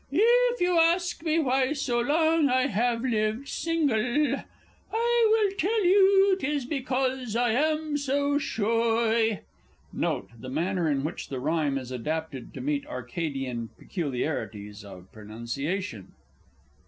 [0.11, 4.37] If you ask me why so long I have lived single,
[4.91, 9.41] I will tell you 'tis because I am so shoy.
[9.95, 16.11] [_Note the manner in which the rhyme is adapted to meet Arcadian peculiarities of pronunciation.